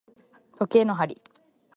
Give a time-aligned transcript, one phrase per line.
[0.57, 1.21] 時計の針